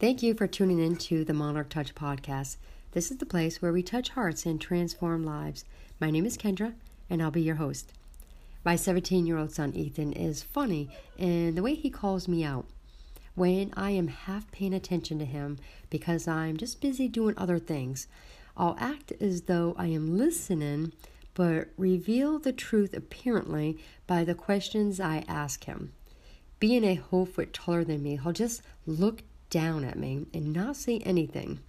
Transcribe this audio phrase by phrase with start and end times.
[0.00, 2.56] Thank you for tuning in to the Monarch Touch podcast.
[2.92, 5.66] This is the place where we touch hearts and transform lives.
[6.00, 6.72] My name is Kendra,
[7.10, 7.92] and I'll be your host.
[8.64, 12.64] My 17 year old son Ethan is funny in the way he calls me out.
[13.34, 15.58] When I am half paying attention to him
[15.90, 18.06] because I'm just busy doing other things,
[18.56, 20.94] I'll act as though I am listening,
[21.34, 23.76] but reveal the truth apparently
[24.06, 25.92] by the questions I ask him.
[26.58, 30.76] Being a whole foot taller than me, he'll just look down at me and not
[30.76, 31.60] say anything.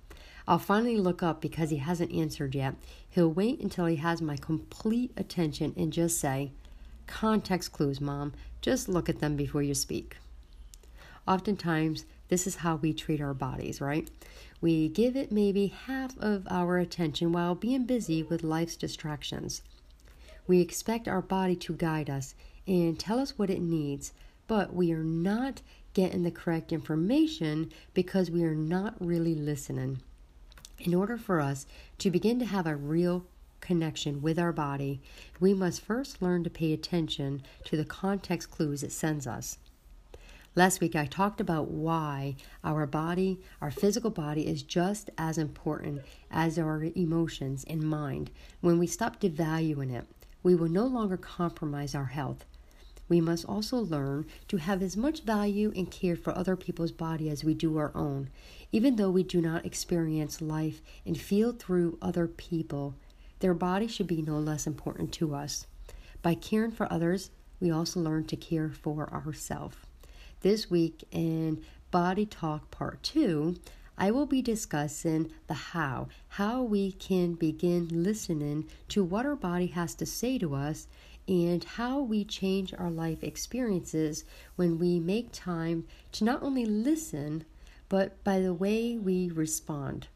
[0.47, 2.75] I'll finally look up because he hasn't answered yet.
[3.09, 6.51] He'll wait until he has my complete attention and just say,
[7.07, 8.33] Context clues, Mom.
[8.61, 10.17] Just look at them before you speak.
[11.27, 14.09] Oftentimes, this is how we treat our bodies, right?
[14.61, 19.61] We give it maybe half of our attention while being busy with life's distractions.
[20.47, 22.35] We expect our body to guide us
[22.67, 24.13] and tell us what it needs,
[24.47, 25.61] but we are not
[25.93, 30.01] getting the correct information because we are not really listening.
[30.79, 31.65] In order for us
[31.99, 33.25] to begin to have a real
[33.59, 35.01] connection with our body,
[35.39, 39.57] we must first learn to pay attention to the context clues it sends us.
[40.53, 46.01] Last week, I talked about why our body, our physical body, is just as important
[46.29, 48.31] as our emotions and mind.
[48.59, 50.05] When we stop devaluing it,
[50.43, 52.45] we will no longer compromise our health
[53.11, 57.29] we must also learn to have as much value and care for other people's body
[57.29, 58.29] as we do our own,
[58.71, 62.95] even though we do not experience life and feel through other people.
[63.39, 65.67] Their body should be no less important to us.
[66.21, 69.75] By caring for others, we also learn to care for ourselves.
[70.39, 73.57] This week in Body Talk Part 2,
[73.97, 79.67] I will be discussing the how, how we can begin listening to what our body
[79.67, 80.87] has to say to us
[81.31, 84.25] and how we change our life experiences
[84.57, 87.45] when we make time to not only listen,
[87.87, 90.07] but by the way we respond.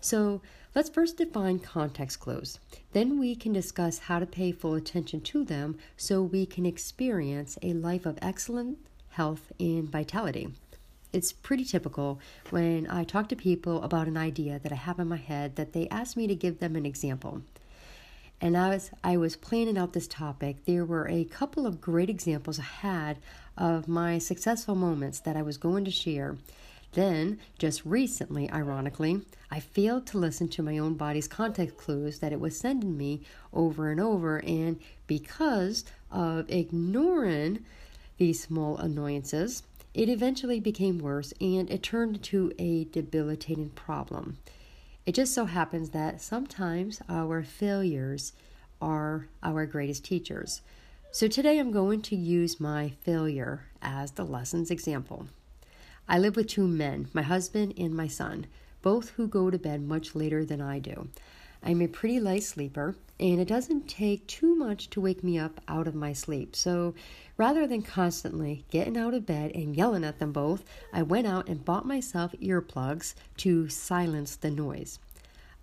[0.00, 0.40] So,
[0.74, 2.58] let's first define context clues.
[2.94, 7.58] Then we can discuss how to pay full attention to them so we can experience
[7.62, 8.78] a life of excellent
[9.10, 10.48] health and vitality.
[11.12, 15.08] It's pretty typical when I talk to people about an idea that I have in
[15.08, 17.42] my head that they ask me to give them an example.
[18.44, 22.58] And as I was planning out this topic, there were a couple of great examples
[22.58, 23.16] I had
[23.56, 26.36] of my successful moments that I was going to share.
[26.92, 32.34] Then, just recently, ironically, I failed to listen to my own body's context clues that
[32.34, 37.64] it was sending me over and over, and because of ignoring
[38.18, 39.62] these small annoyances,
[39.94, 44.36] it eventually became worse and it turned into a debilitating problem.
[45.06, 48.32] It just so happens that sometimes our failures
[48.80, 50.62] are our greatest teachers.
[51.12, 55.26] So today I'm going to use my failure as the lesson's example.
[56.08, 58.46] I live with two men, my husband and my son,
[58.80, 61.08] both who go to bed much later than I do.
[61.66, 65.62] I'm a pretty light sleeper, and it doesn't take too much to wake me up
[65.66, 66.54] out of my sleep.
[66.54, 66.94] So
[67.38, 71.48] rather than constantly getting out of bed and yelling at them both, I went out
[71.48, 74.98] and bought myself earplugs to silence the noise.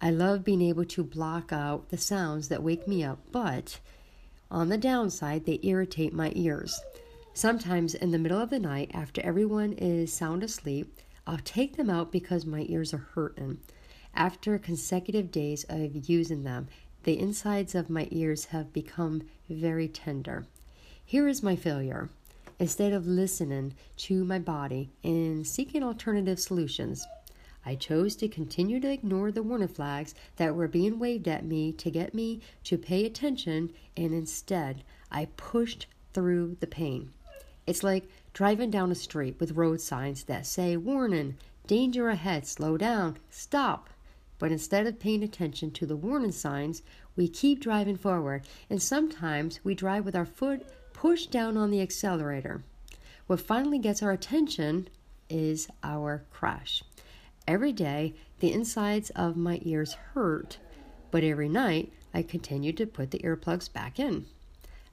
[0.01, 3.79] I love being able to block out the sounds that wake me up, but
[4.49, 6.81] on the downside, they irritate my ears.
[7.33, 10.97] Sometimes in the middle of the night, after everyone is sound asleep,
[11.27, 13.59] I'll take them out because my ears are hurting.
[14.13, 16.67] After consecutive days of using them,
[17.03, 20.45] the insides of my ears have become very tender.
[21.03, 22.09] Here is my failure.
[22.59, 27.07] Instead of listening to my body and seeking alternative solutions,
[27.65, 31.71] I chose to continue to ignore the warning flags that were being waved at me
[31.73, 37.13] to get me to pay attention, and instead, I pushed through the pain.
[37.67, 42.77] It's like driving down a street with road signs that say, Warning, danger ahead, slow
[42.77, 43.90] down, stop.
[44.41, 46.81] But instead of paying attention to the warning signs,
[47.15, 51.79] we keep driving forward, and sometimes we drive with our foot pushed down on the
[51.79, 52.63] accelerator.
[53.27, 54.87] What finally gets our attention
[55.29, 56.83] is our crash.
[57.47, 60.57] Every day, the insides of my ears hurt,
[61.11, 64.25] but every night, I continued to put the earplugs back in.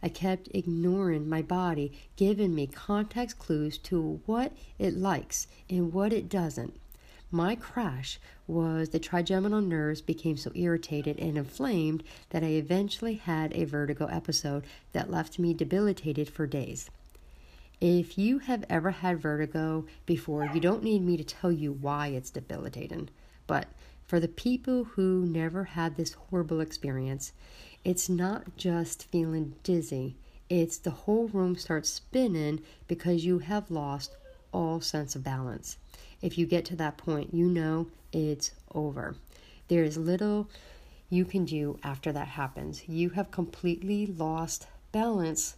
[0.03, 6.13] I kept ignoring my body, giving me context clues to what it likes and what
[6.13, 6.79] it doesn't.
[7.31, 13.53] My crash was the trigeminal nerves became so irritated and inflamed that I eventually had
[13.53, 16.91] a vertigo episode that left me debilitated for days.
[17.83, 22.09] If you have ever had vertigo before, you don't need me to tell you why
[22.09, 23.11] it's debilitating.
[23.47, 23.67] But
[24.07, 27.33] for the people who never had this horrible experience,
[27.85, 30.17] it's not just feeling dizzy,
[30.49, 34.17] it's the whole room starts spinning because you have lost
[34.51, 35.77] all sense of balance.
[36.21, 39.17] If you get to that point, you know it's over.
[39.69, 40.49] There is little
[41.11, 42.89] you can do after that happens.
[42.89, 45.57] You have completely lost balance.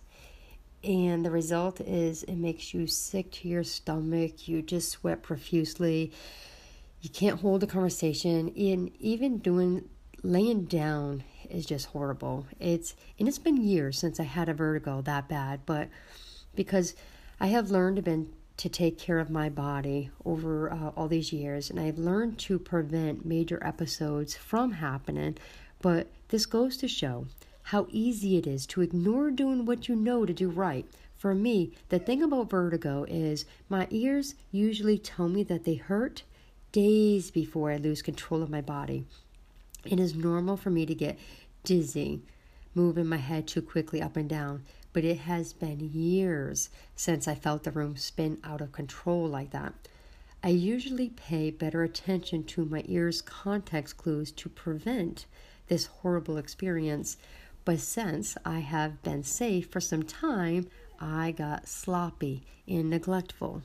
[0.83, 4.49] And the result is it makes you sick to your stomach.
[4.49, 6.13] You just sweat profusely.
[7.01, 8.53] You can't hold a conversation.
[8.57, 9.89] And even doing
[10.23, 12.47] laying down is just horrible.
[12.59, 15.89] It's and it's been years since I had a vertigo that bad, but
[16.55, 16.95] because
[17.41, 21.33] I have learned to been to take care of my body over uh, all these
[21.33, 25.39] years, and I've learned to prevent major episodes from happening.
[25.81, 27.27] But this goes to show
[27.63, 30.85] how easy it is to ignore doing what you know to do right.
[31.17, 36.25] For me, the thing about vertigo is my ears usually tell me that they hurt
[36.71, 39.07] days before I lose control of my body.
[39.87, 41.19] It is normal for me to get
[41.65, 42.21] dizzy,
[42.75, 47.35] moving my head too quickly up and down, but it has been years since I
[47.35, 49.75] felt the room spin out of control like that.
[50.43, 55.27] I usually pay better attention to my ears' context clues to prevent
[55.69, 57.19] this horrible experience,
[57.65, 60.67] but since I have been safe for some time,
[60.99, 63.63] I got sloppy and neglectful.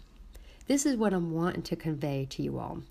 [0.68, 2.82] This is what I'm wanting to convey to you all.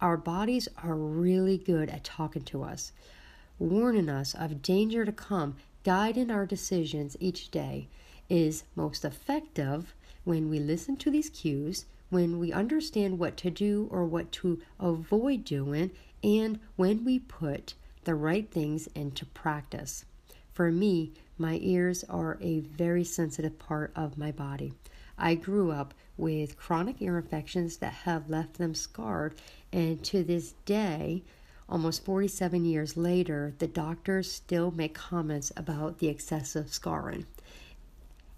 [0.00, 2.92] Our bodies are really good at talking to us,
[3.58, 7.88] warning us of danger to come, guiding our decisions each day.
[8.28, 9.94] Is most effective
[10.24, 14.60] when we listen to these cues, when we understand what to do or what to
[14.78, 15.90] avoid doing,
[16.22, 17.74] and when we put
[18.04, 20.04] the right things into practice.
[20.52, 24.74] For me, my ears are a very sensitive part of my body.
[25.18, 29.34] I grew up with chronic ear infections that have left them scarred,
[29.72, 31.22] and to this day,
[31.72, 37.24] almost 47 years later, the doctors still make comments about the excessive scarring.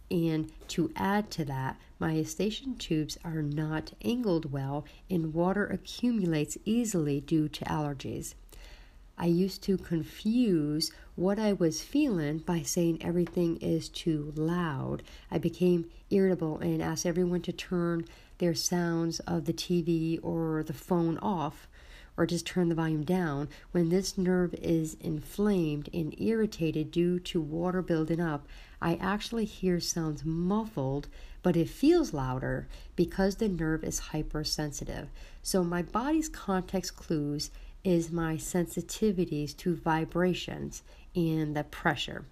[0.08, 6.56] And to add to that, my eustachian tubes are not angled well, and water accumulates
[6.64, 8.34] easily due to allergies.
[9.18, 15.02] I used to confuse what I was feeling by saying everything is too loud.
[15.32, 18.04] I became irritable and asked everyone to turn
[18.38, 21.66] their sounds of the TV or the phone off
[22.16, 23.48] or just turn the volume down.
[23.72, 28.46] When this nerve is inflamed and irritated due to water building up,
[28.80, 31.08] I actually hear sounds muffled,
[31.42, 35.08] but it feels louder because the nerve is hypersensitive.
[35.42, 37.50] So my body's context clues
[37.82, 40.82] is my sensitivities to vibrations
[41.14, 42.24] and the pressure.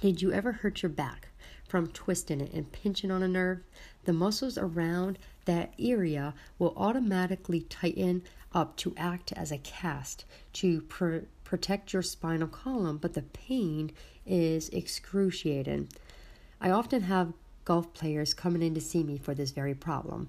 [0.00, 1.28] Did you ever hurt your back
[1.68, 3.60] from twisting it and pinching on a nerve?
[4.04, 8.22] The muscles around that area will automatically tighten
[8.54, 10.24] up to act as a cast
[10.54, 13.90] to pr- protect your spinal column, but the pain
[14.26, 15.88] is excruciating.
[16.60, 17.32] I often have
[17.64, 20.28] golf players coming in to see me for this very problem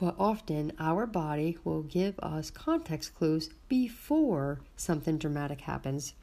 [0.00, 6.14] but often our body will give us context clues before something dramatic happens.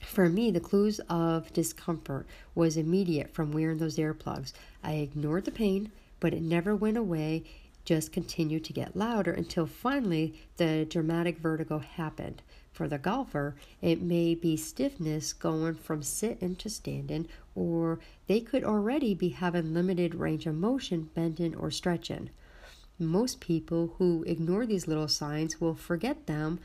[0.00, 2.26] For me, the clues of discomfort
[2.56, 4.52] was immediate from wearing those earplugs.
[4.82, 7.44] I ignored the pain, but it never went away,
[7.84, 12.42] just continued to get louder until finally the dramatic vertigo happened.
[12.72, 18.64] For the golfer, it may be stiffness going from sitting to standing, or they could
[18.64, 22.30] already be having limited range of motion, bending, or stretching.
[22.98, 26.58] Most people who ignore these little signs will forget them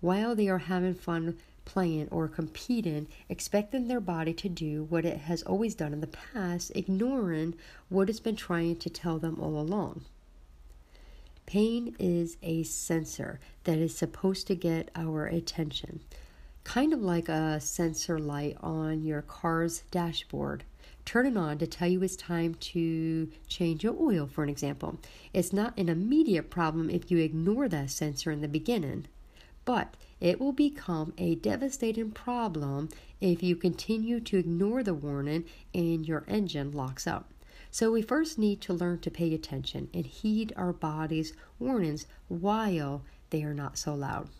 [0.00, 5.18] while they are having fun playing or competing, expecting their body to do what it
[5.18, 7.54] has always done in the past, ignoring
[7.88, 10.04] what it's been trying to tell them all along.
[11.46, 16.00] Pain is a sensor that is supposed to get our attention,
[16.64, 20.64] kind of like a sensor light on your car's dashboard
[21.06, 24.98] turn it on to tell you it's time to change your oil, for an example.
[25.32, 29.06] It's not an immediate problem if you ignore that sensor in the beginning,
[29.64, 32.88] but it will become a devastating problem
[33.20, 37.30] if you continue to ignore the warning and your engine locks up.
[37.78, 43.02] So, we first need to learn to pay attention and heed our body's warnings while
[43.28, 44.30] they are not so loud.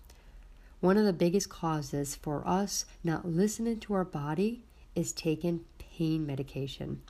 [0.81, 4.63] One of the biggest causes for us not listening to our body
[4.95, 7.03] is taking pain medication.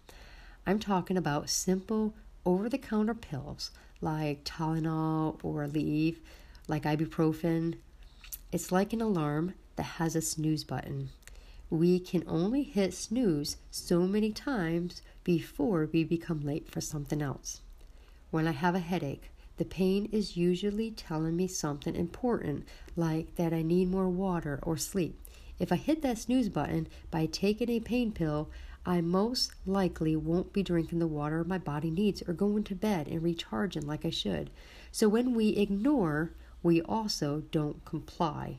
[0.66, 2.12] I'm talking about simple
[2.45, 6.16] over the counter pills like Tylenol or Aleve,
[6.66, 7.76] like ibuprofen.
[8.50, 11.11] It's like an alarm that has a snooze button.
[11.71, 17.61] We can only hit snooze so many times before we become late for something else.
[18.30, 23.54] When I have a headache, The pain is usually telling me something important, like that
[23.54, 25.18] I need more water or sleep.
[25.59, 28.50] If I hit that snooze button by taking a pain pill,
[28.85, 33.09] I most likely won't be drinking the water my body needs or going to bed
[33.09, 34.50] and recharging like I should.
[34.92, 38.59] So when we ignore, we also don't comply.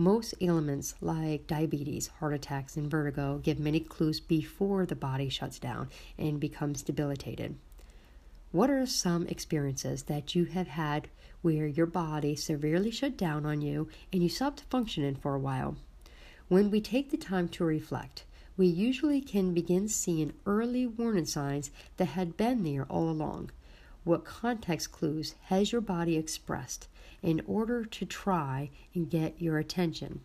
[0.00, 5.58] Most ailments like diabetes, heart attacks, and vertigo give many clues before the body shuts
[5.58, 7.56] down and becomes debilitated.
[8.52, 11.08] What are some experiences that you have had
[11.42, 15.74] where your body severely shut down on you and you stopped functioning for a while?
[16.46, 18.22] When we take the time to reflect,
[18.56, 23.50] we usually can begin seeing early warning signs that had been there all along.
[24.08, 26.88] What context clues has your body expressed
[27.22, 30.22] in order to try and get your attention.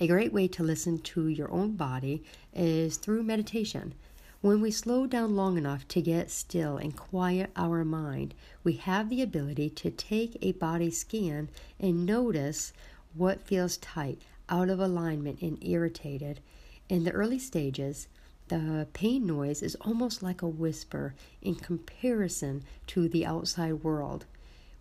[0.00, 3.92] A great way to listen to your own body is through meditation.
[4.40, 9.10] When we slow down long enough to get still and quiet our mind, we have
[9.10, 12.72] the ability to take a body scan and notice
[13.12, 16.40] what feels tight, out of alignment, and irritated.
[16.88, 18.08] In the early stages,
[18.48, 24.26] the pain noise is almost like a whisper in comparison to the outside world.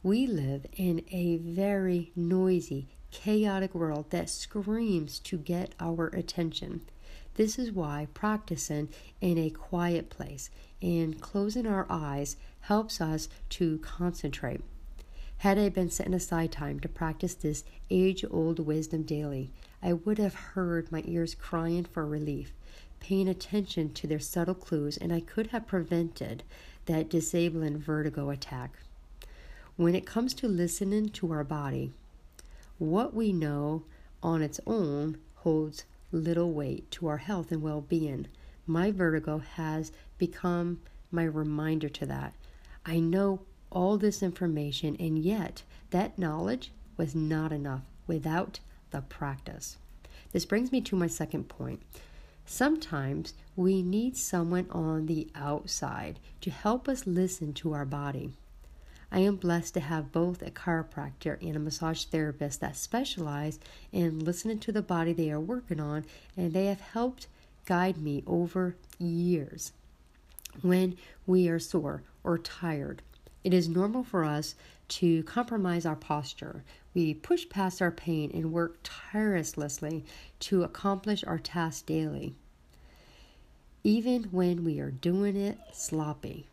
[0.02, 6.82] We live in a very noisy, chaotic world that screams to get our attention.
[7.36, 8.90] This is why practicing
[9.22, 10.50] in a quiet place
[10.82, 14.62] and closing our eyes helps us to concentrate.
[15.38, 19.52] Had I been setting aside time to practice this age old wisdom daily,
[19.82, 22.54] I would have heard my ears crying for relief,
[23.04, 26.42] paying attention to their subtle clues, and I could have prevented
[26.86, 28.80] that disabling vertigo attack.
[29.76, 31.92] When it comes to listening to our body,
[32.80, 33.84] what we know
[34.24, 38.28] on its own holds little weight to our health and well being.
[38.66, 40.80] My vertigo has become
[41.12, 42.34] my reminder to that.
[42.86, 48.60] I know all this information, and yet that knowledge was not enough without
[48.92, 49.78] the practice.
[50.32, 51.82] This brings me to my second point.
[52.46, 58.34] Sometimes we need someone on the outside to help us listen to our body.
[59.12, 63.60] I am blessed to have both a chiropractor and a massage therapist that specialize
[63.92, 67.28] in listening to the body they are working on, and they have helped
[67.66, 69.72] guide me over years.
[70.62, 70.98] When
[71.28, 73.02] we are sore or tired,
[73.44, 74.56] it is normal for us
[74.88, 76.64] to compromise our posture.
[76.94, 80.06] We push past our pain and work tirelessly
[80.42, 82.36] to accomplish our task daily,
[83.84, 86.48] even when we are doing it sloppy.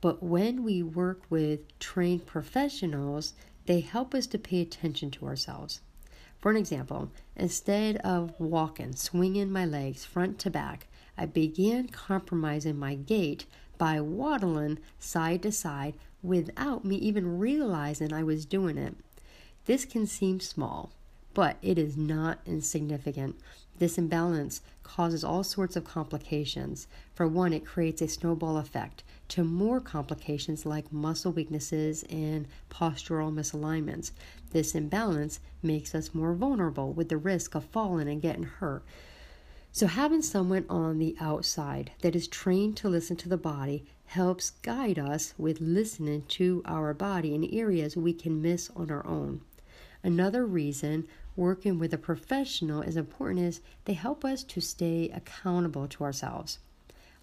[0.00, 3.34] But when we work with trained professionals,
[3.66, 5.80] they help us to pay attention to ourselves.
[6.38, 10.86] For an example, instead of walking, swinging my legs front to back,
[11.18, 13.44] I began compromising my gait
[13.76, 18.94] by waddling side to side without me even realizing I was doing it.
[19.66, 20.90] This can seem small,
[21.34, 23.36] but it is not insignificant.
[23.78, 26.86] This imbalance causes all sorts of complications.
[27.14, 33.32] For one, it creates a snowball effect to more complications like muscle weaknesses and postural
[33.32, 34.10] misalignments.
[34.50, 38.84] This imbalance makes us more vulnerable with the risk of falling and getting hurt.
[39.72, 44.50] So, having someone on the outside that is trained to listen to the body helps
[44.62, 49.40] guide us with listening to our body in areas we can miss on our own.
[50.02, 55.86] Another reason working with a professional is important is they help us to stay accountable
[55.86, 56.58] to ourselves.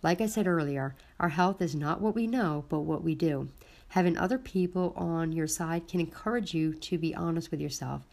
[0.02, 3.50] Like I said earlier, our health is not what we know, but what we do.
[3.90, 8.08] Having other people on your side can encourage you to be honest with yourself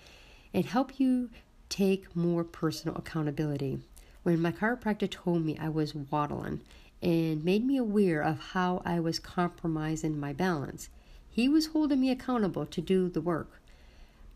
[0.52, 1.31] and help you
[1.69, 3.78] take more personal accountability.
[4.25, 6.62] When my chiropractor told me I was waddling
[7.04, 10.88] and made me aware of how I was compromising my balance,
[11.30, 13.61] he was holding me accountable to do the work.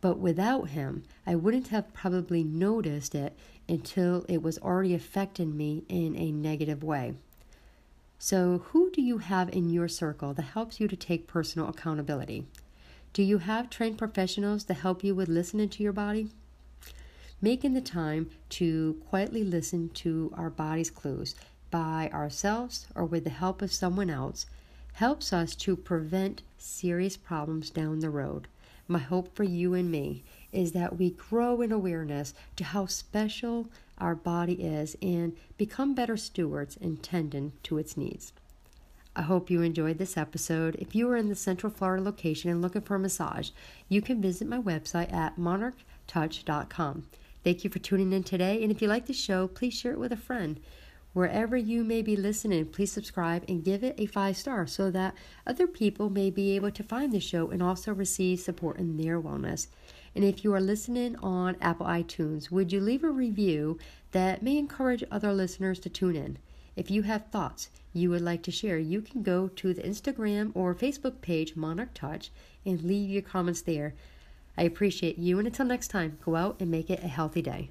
[0.03, 3.37] But without him, I wouldn't have probably noticed it
[3.69, 7.15] until it was already affecting me in a negative way.
[8.19, 12.47] So, who do you have in your circle that helps you to take personal accountability?
[13.13, 16.29] Do you have trained professionals to help you with listening to your body?
[17.41, 21.35] Making the time to quietly listen to our body's clues
[21.71, 24.47] by ourselves or with the help of someone else
[24.95, 28.49] helps us to prevent serious problems down the road.
[28.89, 33.69] My hope for you and me is that we grow in awareness to how special
[33.99, 38.33] our body is and become better stewards in tending to its needs.
[39.15, 40.77] I hope you enjoyed this episode.
[40.77, 43.51] If you are in the Central Florida location and looking for a massage,
[43.89, 47.07] you can visit my website at monarchtouch.com.
[47.45, 49.99] Thank you for tuning in today, and if you like the show, please share it
[49.99, 50.61] with a friend.
[51.13, 55.15] Wherever you may be listening, please subscribe and give it a five star so that
[55.47, 59.21] other people may be able to find the show and also receive support in their
[59.21, 59.69] wellness.
[60.15, 63.79] And if you are listening on Apple iTunes, would you leave a review
[64.13, 66.39] that may encourage other listeners to tune in?
[66.77, 70.53] If you have thoughts you would like to share, you can go to the Instagram
[70.55, 72.31] or Facebook page Monarch Touch
[72.65, 73.95] and leave your comments there.
[74.57, 77.71] I appreciate you, and until next time, go out and make it a healthy day.